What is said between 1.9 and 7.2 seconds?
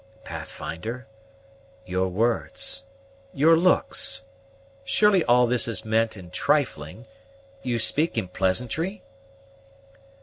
words, your looks: surely all this is meant in trifling;